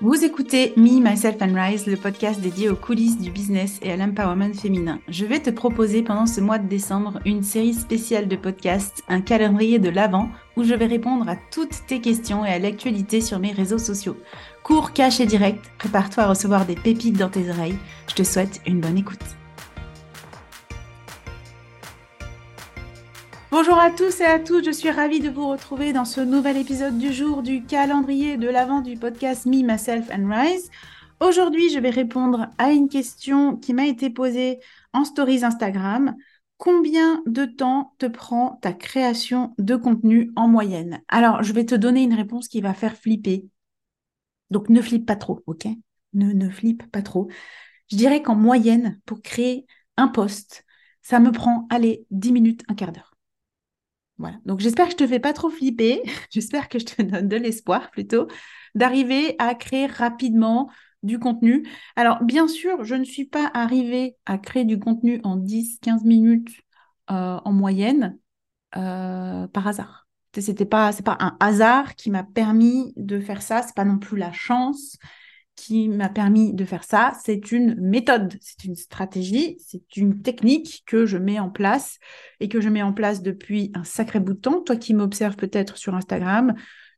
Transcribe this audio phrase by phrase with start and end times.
[0.00, 3.96] Vous écoutez Me, Myself and Rise, le podcast dédié aux coulisses du business et à
[3.96, 5.00] l'empowerment féminin.
[5.08, 9.20] Je vais te proposer pendant ce mois de décembre une série spéciale de podcasts, un
[9.20, 13.40] calendrier de l'Avent, où je vais répondre à toutes tes questions et à l'actualité sur
[13.40, 14.16] mes réseaux sociaux.
[14.62, 17.78] Cours, cash et direct, prépare-toi à recevoir des pépites dans tes oreilles.
[18.06, 19.18] Je te souhaite une bonne écoute.
[23.50, 26.58] Bonjour à tous et à toutes, je suis ravie de vous retrouver dans ce nouvel
[26.58, 30.70] épisode du jour du calendrier de l'avant du podcast Me, Myself and Rise.
[31.20, 34.58] Aujourd'hui, je vais répondre à une question qui m'a été posée
[34.92, 36.14] en stories Instagram.
[36.58, 41.00] Combien de temps te prend ta création de contenu en moyenne?
[41.08, 43.46] Alors, je vais te donner une réponse qui va faire flipper.
[44.50, 45.68] Donc, ne flippe pas trop, ok?
[46.12, 47.28] Ne, ne flippe pas trop.
[47.90, 49.64] Je dirais qu'en moyenne, pour créer
[49.96, 50.66] un post,
[51.00, 53.17] ça me prend, allez, 10 minutes, un quart d'heure.
[54.18, 54.36] Voilà.
[54.44, 56.02] Donc j'espère que je te fais pas trop flipper.
[56.30, 58.26] j'espère que je te donne de l'espoir plutôt
[58.74, 60.70] d'arriver à créer rapidement
[61.02, 61.66] du contenu.
[61.96, 66.50] Alors bien sûr, je ne suis pas arrivée à créer du contenu en 10-15 minutes
[67.10, 68.18] euh, en moyenne
[68.76, 70.06] euh, par hasard.
[70.36, 73.62] C'était pas, pas un hasard qui m'a permis de faire ça.
[73.62, 74.96] C'est pas non plus la chance
[75.58, 80.84] qui m'a permis de faire ça, c'est une méthode, c'est une stratégie, c'est une technique
[80.86, 81.98] que je mets en place
[82.38, 84.62] et que je mets en place depuis un sacré bout de temps.
[84.62, 86.54] Toi qui m'observes peut-être sur Instagram,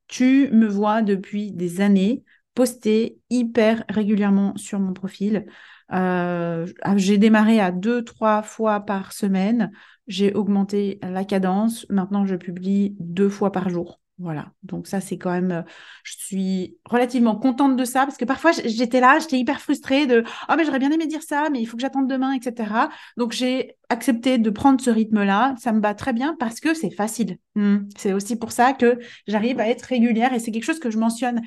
[0.08, 2.22] tu me vois depuis des années
[2.55, 5.47] poster hyper régulièrement sur mon profil.
[5.92, 9.72] Euh, j'ai démarré à deux, trois fois par semaine.
[10.06, 11.86] J'ai augmenté la cadence.
[11.89, 14.00] Maintenant, je publie deux fois par jour.
[14.21, 15.63] Voilà, donc ça c'est quand même, euh,
[16.05, 20.25] je suis relativement contente de ça parce que parfois j'étais là, j'étais hyper frustrée de
[20.51, 22.91] oh mais j'aurais bien aimé dire ça, mais il faut que j'attende demain, etc.
[23.17, 26.91] Donc j'ai accepté de prendre ce rythme-là, ça me va très bien parce que c'est
[26.91, 27.39] facile.
[27.55, 27.79] Mmh.
[27.97, 30.98] C'est aussi pour ça que j'arrive à être régulière et c'est quelque chose que je
[30.98, 31.41] mentionne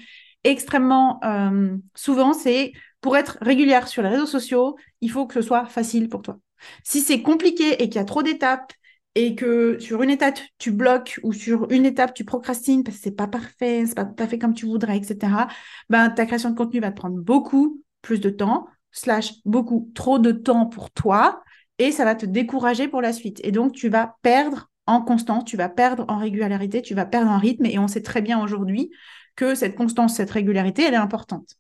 [0.43, 5.43] extrêmement euh, souvent, c'est pour être régulière sur les réseaux sociaux, il faut que ce
[5.43, 6.39] soit facile pour toi.
[6.83, 8.73] Si c'est compliqué et qu'il y a trop d'étapes
[9.15, 13.03] et que sur une étape tu bloques ou sur une étape tu procrastines parce que
[13.03, 15.47] c'est pas parfait, c'est pas tout fait comme tu voudrais, etc.
[15.89, 20.19] Ben ta création de contenu va te prendre beaucoup plus de temps, slash beaucoup trop
[20.19, 21.43] de temps pour toi,
[21.79, 23.39] et ça va te décourager pour la suite.
[23.43, 27.29] Et donc tu vas perdre en constance, tu vas perdre en régularité, tu vas perdre
[27.31, 28.91] en rythme, et on sait très bien aujourd'hui
[29.35, 31.55] que cette constance, cette régularité, elle est importante.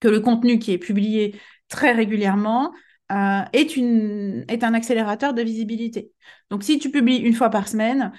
[0.00, 1.38] Que le contenu qui est publié
[1.68, 2.72] très régulièrement,
[3.12, 6.10] euh, est, un accélérateur de visibilité.
[6.50, 8.12] Donc, si tu publies une fois par semaine,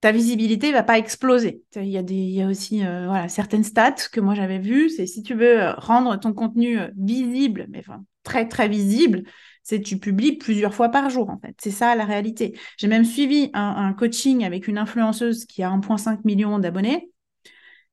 [0.00, 1.62] ta visibilité ne va pas exploser.
[1.76, 4.90] Il y a, y a aussi euh, certaines stats que moi j'avais vues.
[4.90, 7.84] C'est si tu veux euh, rendre ton contenu visible, mais
[8.24, 9.22] très très visible,
[9.62, 11.54] c'est tu publies plusieurs fois par jour en fait.
[11.60, 12.58] C'est ça la réalité.
[12.78, 17.12] J'ai même suivi un, un, coaching avec une influenceuse qui a 1,5 million d'abonnés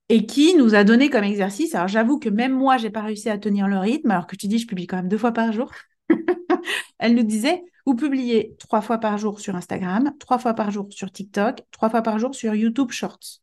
[0.09, 1.75] et qui nous a donné comme exercice.
[1.75, 4.47] Alors j'avoue que même moi, j'ai pas réussi à tenir le rythme, alors que tu
[4.47, 5.71] dis je publie quand même deux fois par jour.
[6.99, 10.87] Elle nous disait, vous publiez trois fois par jour sur Instagram, trois fois par jour
[10.91, 13.41] sur TikTok, trois fois par jour sur YouTube Shorts.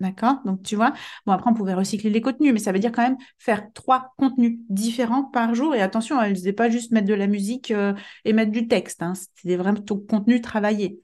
[0.00, 0.36] D'accord?
[0.44, 0.92] Donc, tu vois,
[1.24, 4.12] bon, après, on pouvait recycler les contenus, mais ça veut dire quand même faire trois
[4.18, 5.74] contenus différents par jour.
[5.74, 7.94] Et attention, elle ne disait pas juste mettre de la musique euh,
[8.24, 9.02] et mettre du texte.
[9.02, 9.14] Hein.
[9.14, 11.00] C'était vraiment ton contenu travaillé.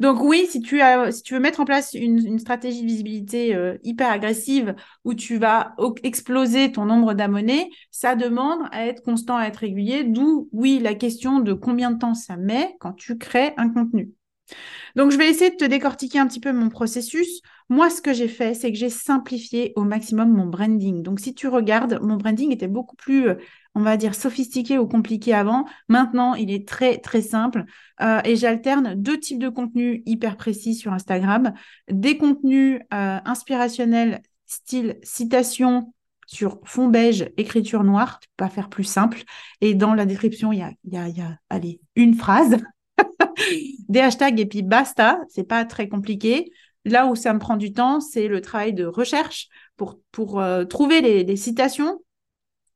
[0.00, 4.74] Donc oui, si tu, veux mettre en place une, stratégie de visibilité euh, hyper agressive
[5.04, 10.04] où tu vas exploser ton nombre d'abonnés, ça demande à être constant, à être régulier,
[10.04, 14.10] d'où oui la question de combien de temps ça met quand tu crées un contenu.
[14.96, 17.40] Donc, je vais essayer de te décortiquer un petit peu mon processus.
[17.68, 21.02] Moi, ce que j'ai fait, c'est que j'ai simplifié au maximum mon branding.
[21.02, 23.34] Donc, si tu regardes, mon branding était beaucoup plus, euh,
[23.74, 25.66] on va dire, sophistiqué ou compliqué avant.
[25.88, 27.64] Maintenant, il est très, très simple.
[28.02, 31.52] Euh, et j'alterne deux types de contenus hyper précis sur Instagram.
[31.88, 35.92] Des contenus euh, inspirationnels, style citation,
[36.30, 39.22] sur fond beige, écriture noire, tu peux pas faire plus simple.
[39.60, 42.56] Et dans la description, il y a, y a, y a allez, une phrase
[43.90, 46.52] des hashtags et puis basta, c'est pas très compliqué.
[46.84, 51.00] Là où ça me prend du temps, c'est le travail de recherche pour, euh, trouver
[51.02, 52.00] les, citations.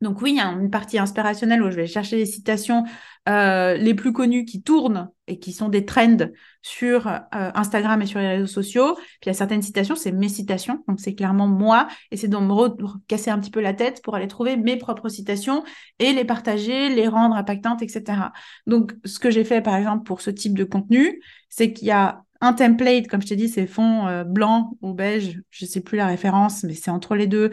[0.00, 2.85] Donc oui, il y a une partie inspirationnelle où je vais chercher les citations
[3.29, 6.29] euh, les plus connues qui tournent et qui sont des trends
[6.61, 8.96] sur euh, Instagram et sur les réseaux sociaux.
[8.96, 12.29] Puis il y a certaines citations, c'est mes citations, donc c'est clairement moi, et c'est
[12.29, 15.64] donc me casser un petit peu la tête pour aller trouver mes propres citations
[15.99, 18.32] et les partager, les rendre impactantes, etc.
[18.67, 21.93] Donc ce que j'ai fait par exemple pour ce type de contenu, c'est qu'il y
[21.93, 25.70] a un template, comme je t'ai dit, c'est fond euh, blanc ou beige, je ne
[25.70, 27.50] sais plus la référence, mais c'est entre les deux,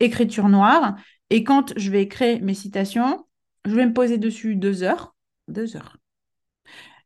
[0.00, 0.96] écriture noire.
[1.32, 3.24] Et quand je vais créer mes citations,
[3.64, 5.16] je vais me poser dessus deux heures,
[5.48, 5.96] deux heures,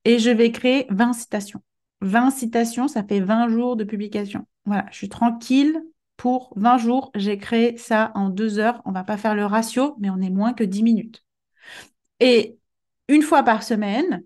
[0.04, 1.62] et je vais créer 20 citations.
[2.00, 4.44] 20 citations, ça fait 20 jours de publication.
[4.64, 5.80] Voilà, je suis tranquille
[6.16, 7.12] pour 20 jours.
[7.14, 8.82] J'ai créé ça en deux heures.
[8.84, 11.24] On va pas faire le ratio, mais on est moins que 10 minutes.
[12.18, 12.58] Et
[13.06, 14.24] une fois par semaine,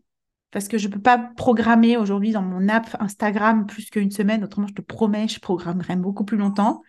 [0.51, 4.45] parce que je ne peux pas programmer aujourd'hui dans mon app Instagram plus qu'une semaine.
[4.45, 6.81] Autrement, je te promets, je programmerai beaucoup plus longtemps.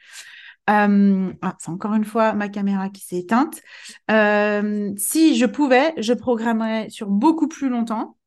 [0.69, 3.61] Euh, ah, c'est encore une fois ma caméra qui s'est éteinte.
[4.09, 8.17] Euh, si je pouvais, je programmerais sur beaucoup plus longtemps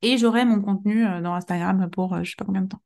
[0.00, 2.82] et j'aurais mon contenu euh, dans Instagram pour je ne sais pas combien de temps.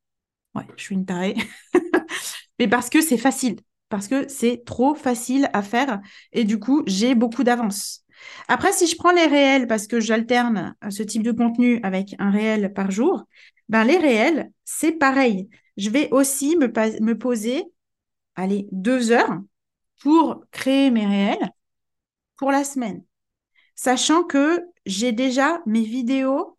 [0.55, 1.37] Ouais, je suis une tarée.
[2.59, 3.57] Mais parce que c'est facile,
[3.89, 6.01] parce que c'est trop facile à faire
[6.33, 8.05] et du coup, j'ai beaucoup d'avance.
[8.49, 12.31] Après, si je prends les réels, parce que j'alterne ce type de contenu avec un
[12.31, 13.25] réel par jour,
[13.69, 15.49] ben les réels, c'est pareil.
[15.77, 16.69] Je vais aussi me,
[17.03, 17.65] me poser,
[18.37, 19.41] allez, deux heures
[20.01, 21.51] pour créer mes réels
[22.37, 23.03] pour la semaine.
[23.75, 26.57] Sachant que j'ai déjà mes vidéos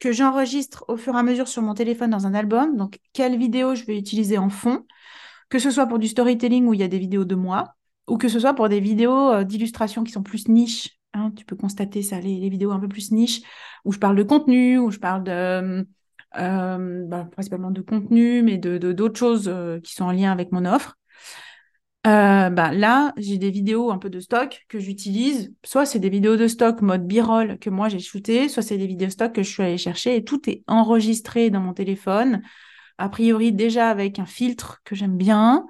[0.00, 2.76] que j'enregistre au fur et à mesure sur mon téléphone dans un album.
[2.76, 4.84] Donc, quelle vidéo je vais utiliser en fond,
[5.48, 7.74] que ce soit pour du storytelling où il y a des vidéos de moi,
[8.06, 10.98] ou que ce soit pour des vidéos euh, d'illustration qui sont plus niches.
[11.14, 13.42] Hein, tu peux constater ça, les, vidéos un peu plus niches,
[13.84, 15.86] où je parle de contenu, où je parle de,
[16.38, 20.52] euh, bah, principalement de contenu, mais de d'autres choses euh, qui sont en lien avec
[20.52, 20.96] mon offre.
[22.04, 25.52] bah, là, j'ai des vidéos un peu de stock que j'utilise.
[25.64, 28.86] Soit c'est des vidéos de stock mode b-roll que moi j'ai shooté, soit c'est des
[28.86, 32.42] vidéos stock que je suis allée chercher et tout est enregistré dans mon téléphone.
[32.98, 35.66] A priori, déjà avec un filtre que j'aime bien.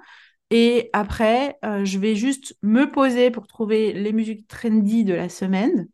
[0.51, 5.29] Et après, euh, je vais juste me poser pour trouver les musiques trendy de la
[5.29, 5.87] semaine.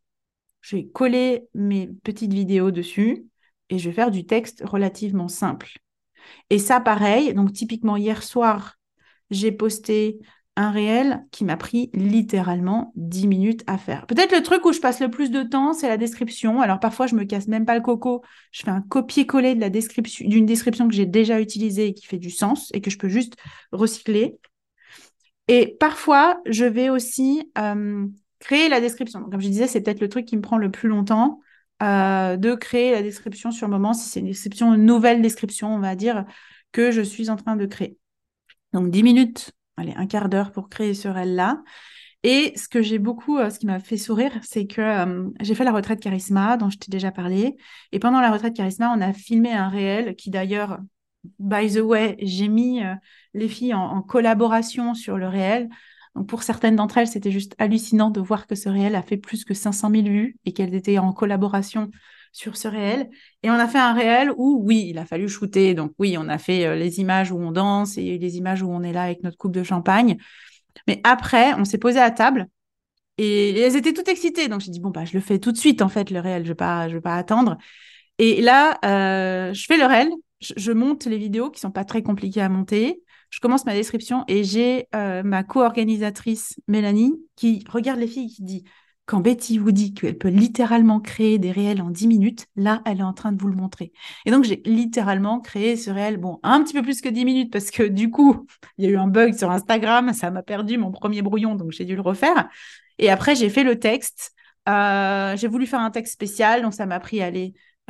[0.61, 3.25] Je vais coller mes petites vidéos dessus
[3.71, 5.79] et je vais faire du texte relativement simple.
[6.51, 8.75] Et ça, pareil, donc typiquement hier soir,
[9.31, 10.19] j'ai posté
[10.57, 14.05] un réel qui m'a pris littéralement 10 minutes à faire.
[14.05, 16.61] Peut-être le truc où je passe le plus de temps, c'est la description.
[16.61, 18.21] Alors parfois, je me casse même pas le coco.
[18.51, 22.19] Je fais un copier-coller de description, d'une description que j'ai déjà utilisée et qui fait
[22.19, 23.37] du sens et que je peux juste
[23.71, 24.37] recycler.
[25.47, 28.05] Et parfois, je vais aussi euh,
[28.39, 29.23] créer la description.
[29.29, 31.39] comme je disais, c'est peut-être le truc qui me prend le plus longtemps
[31.81, 35.79] euh, de créer la description sur le moment, si c'est une description, nouvelle description, on
[35.79, 36.25] va dire,
[36.71, 37.97] que je suis en train de créer.
[38.73, 41.63] Donc 10 minutes allez, un quart d'heure pour créer ce réel-là.
[42.23, 45.55] Et ce que j'ai beaucoup, euh, ce qui m'a fait sourire, c'est que euh, j'ai
[45.55, 47.57] fait la retraite Charisma, dont je t'ai déjà parlé.
[47.91, 50.79] Et pendant la retraite Charisma, on a filmé un réel qui d'ailleurs,
[51.39, 52.81] by the way, j'ai mis
[53.33, 55.69] les filles en, collaboration sur le réel.
[56.15, 59.17] Donc pour certaines d'entre elles, c'était juste hallucinant de voir que ce réel a fait
[59.17, 61.89] plus que 500 000 vues et qu'elles étaient en collaboration
[62.31, 63.09] sur ce réel.
[63.43, 65.73] Et on a fait un réel où, oui, il a fallu shooter.
[65.73, 68.69] Donc, oui, on a fait euh, les images où on danse et les images où
[68.69, 70.17] on est là avec notre coupe de champagne.
[70.87, 72.47] Mais après, on s'est posé à table
[73.17, 74.47] et, elles étaient toutes excitées.
[74.47, 76.43] Donc, j'ai dit, bon, bah, je le fais tout de suite, en fait, le réel.
[76.43, 77.57] Je ne vais, pas, pas attendre.
[78.17, 80.09] Et là, euh, je fais le réel.
[80.39, 83.01] Je, monte les vidéos qui sont pas très compliquées à monter.
[83.31, 88.35] Je commence ma description et j'ai euh, ma co-organisatrice Mélanie qui regarde les filles et
[88.35, 88.63] qui dit
[89.05, 92.99] quand Betty vous dit qu'elle peut littéralement créer des réels en 10 minutes, là, elle
[92.99, 93.91] est en train de vous le montrer.
[94.25, 97.51] Et donc, j'ai littéralement créé ce réel, bon, un petit peu plus que 10 minutes,
[97.51, 98.45] parce que du coup,
[98.77, 101.71] il y a eu un bug sur Instagram, ça m'a perdu mon premier brouillon, donc
[101.71, 102.47] j'ai dû le refaire.
[102.99, 104.31] Et après, j'ai fait le texte.
[104.69, 107.21] Euh, j'ai voulu faire un texte spécial, donc ça m'a pris,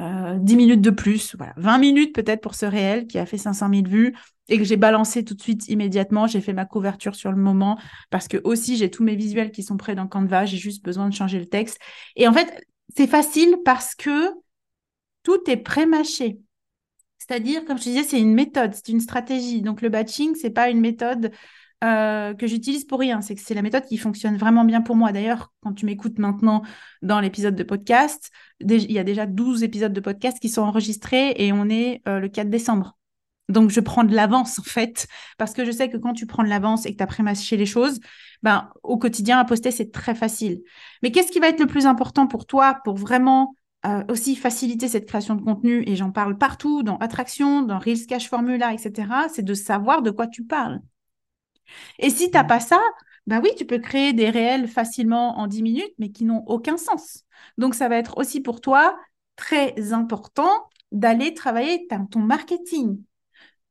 [0.01, 3.25] allez, 10 euh, minutes de plus, voilà, 20 minutes peut-être pour ce réel qui a
[3.25, 4.15] fait 500 000 vues
[4.49, 6.27] et que j'ai balancé tout de suite immédiatement.
[6.27, 7.79] J'ai fait ma couverture sur le moment
[8.09, 11.09] parce que aussi j'ai tous mes visuels qui sont prêts dans Canva, j'ai juste besoin
[11.09, 11.79] de changer le texte.
[12.15, 12.65] Et en fait,
[12.95, 14.29] c'est facile parce que
[15.23, 16.39] tout est pré-mâché.
[17.17, 19.61] C'est-à-dire, comme je disais, c'est une méthode, c'est une stratégie.
[19.61, 21.31] Donc le batching, c'est pas une méthode
[21.83, 23.21] euh, que j'utilise pour rien.
[23.21, 25.11] C'est que c'est la méthode qui fonctionne vraiment bien pour moi.
[25.11, 26.61] D'ailleurs, quand tu m'écoutes maintenant
[27.01, 31.33] dans l'épisode de podcast, il y a déjà 12 épisodes de podcast qui sont enregistrés
[31.37, 32.97] et on est euh, le 4 décembre.
[33.49, 35.07] Donc, je prends de l'avance, en fait,
[35.37, 37.57] parce que je sais que quand tu prends de l'avance et que tu as prémâché
[37.57, 37.99] les choses,
[38.43, 40.61] ben, au quotidien, à poster, c'est très facile.
[41.01, 43.55] Mais qu'est-ce qui va être le plus important pour toi pour vraiment
[43.87, 45.83] euh, aussi faciliter cette création de contenu?
[45.87, 49.07] Et j'en parle partout, dans Attraction, dans Reels Cash Formula, etc.
[49.33, 50.79] C'est de savoir de quoi tu parles.
[51.99, 52.79] Et si tu n'as pas ça,
[53.27, 56.77] ben oui, tu peux créer des réels facilement en 10 minutes, mais qui n'ont aucun
[56.77, 57.23] sens.
[57.57, 58.97] Donc, ça va être aussi pour toi
[59.35, 60.51] très important
[60.91, 63.01] d'aller travailler ton marketing.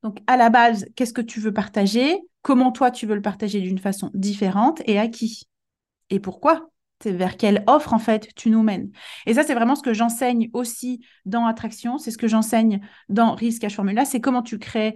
[0.03, 2.19] Donc, à la base, qu'est-ce que tu veux partager?
[2.41, 5.47] Comment toi, tu veux le partager d'une façon différente et à qui?
[6.09, 6.67] Et pourquoi?
[7.03, 8.91] Vers quelle offre en fait tu nous mènes.
[9.25, 12.79] Et ça, c'est vraiment ce que j'enseigne aussi dans Attraction, c'est ce que j'enseigne
[13.09, 14.93] dans Risque Cash Formula, c'est comment tu crées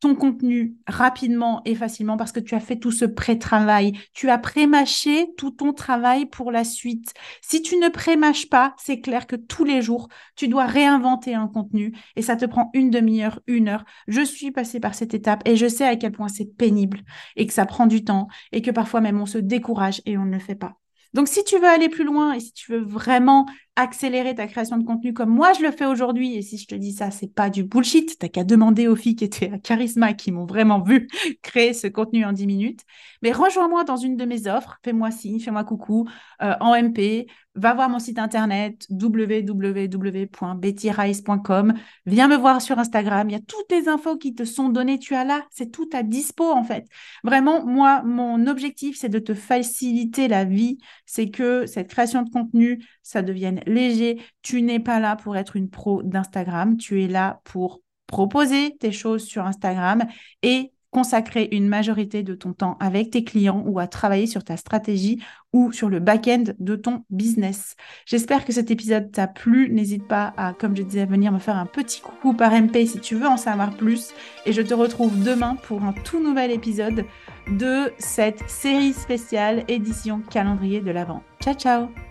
[0.00, 3.92] ton contenu rapidement et facilement parce que tu as fait tout ce pré-travail.
[4.12, 7.12] Tu as pré-mâché tout ton travail pour la suite.
[7.42, 11.48] Si tu ne pré-mâches pas, c'est clair que tous les jours, tu dois réinventer un
[11.48, 13.84] contenu et ça te prend une demi-heure, une heure.
[14.06, 17.00] Je suis passée par cette étape et je sais à quel point c'est pénible
[17.36, 20.24] et que ça prend du temps et que parfois même on se décourage et on
[20.24, 20.76] ne le fait pas.
[21.14, 23.46] Donc, si tu veux aller plus loin et si tu veux vraiment
[23.78, 26.74] accélérer ta création de contenu comme moi je le fais aujourd'hui, et si je te
[26.74, 30.14] dis ça, c'est pas du bullshit, t'as qu'à demander aux filles qui étaient à Charisma
[30.14, 31.06] qui m'ont vraiment vu
[31.42, 32.80] créer ce contenu en 10 minutes.
[33.22, 36.08] Mais rejoins-moi dans une de mes offres, fais-moi signe, fais-moi coucou
[36.42, 41.74] euh, en MP, va voir mon site internet www.bettyrice.com,
[42.06, 44.98] viens me voir sur Instagram, il y a toutes les infos qui te sont données,
[44.98, 46.86] tu as là, c'est tout à dispo en fait.
[47.24, 52.30] Vraiment, moi, mon objectif, c'est de te faciliter la vie, c'est que cette création de
[52.30, 54.20] contenu, ça devienne léger.
[54.42, 58.92] Tu n'es pas là pour être une pro d'Instagram, tu es là pour proposer tes
[58.92, 60.04] choses sur Instagram
[60.42, 64.56] et consacrer une majorité de ton temps avec tes clients ou à travailler sur ta
[64.56, 65.22] stratégie
[65.52, 67.74] ou sur le back-end de ton business.
[68.06, 69.70] J'espère que cet épisode t'a plu.
[69.70, 73.00] N'hésite pas à, comme je disais, venir me faire un petit coucou par MP si
[73.00, 74.12] tu veux en savoir plus.
[74.46, 77.04] Et je te retrouve demain pour un tout nouvel épisode
[77.50, 81.22] de cette série spéciale édition calendrier de l'Avent.
[81.40, 82.07] Ciao, ciao